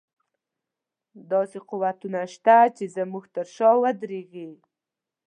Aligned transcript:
داسې 1.31 1.57
قوتونه 1.69 2.19
شته 2.33 2.55
چې 2.75 2.85
زموږ 2.95 3.23
تر 3.35 3.45
شا 3.55 3.69
ودرېږي. 3.81 4.49